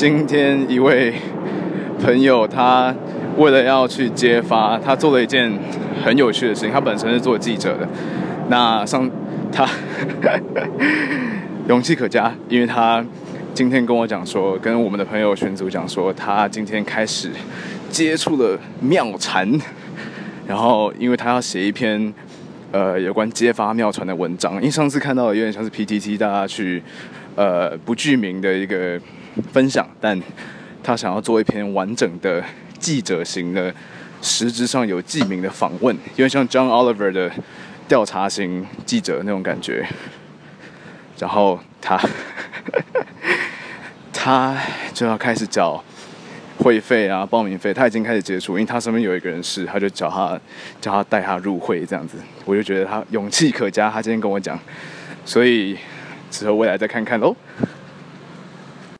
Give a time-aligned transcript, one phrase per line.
[0.00, 1.12] 今天一位
[2.02, 2.94] 朋友，他
[3.36, 5.52] 为了要去揭发，他做了一件
[6.02, 6.72] 很有趣的事情。
[6.72, 7.86] 他本身是做记者的，
[8.48, 9.10] 那上
[9.52, 9.68] 他
[11.68, 13.04] 勇气可嘉，因为他
[13.52, 17.30] 今天跟我讲说，跟我们的朋友群组讲说，他今天开始
[17.90, 19.46] 接触了妙禅，
[20.48, 22.10] 然后因为他要写一篇
[22.72, 26.82] 呃有关揭发妙传的文章，因为上次看到有点像是 PTT 大家去
[27.36, 28.98] 呃不具名的一个。
[29.52, 30.20] 分享，但
[30.82, 32.42] 他想要做一篇完整的
[32.78, 33.74] 记者型的，
[34.22, 37.30] 实质上有记名的访问，有点像 John Oliver 的
[37.88, 39.86] 调查型记者那种感觉。
[41.18, 42.00] 然后他
[44.12, 44.56] 他
[44.94, 45.82] 就要开始缴
[46.58, 50.40] 会费啊、报名费，他已经开始接触，因为他身边有一个人是，他就叫他
[50.80, 52.16] 叫他带他入会这样子。
[52.46, 54.58] 我就觉得他勇气可嘉，他今天跟我讲，
[55.24, 55.76] 所以
[56.30, 57.36] 之后未来再看看喽。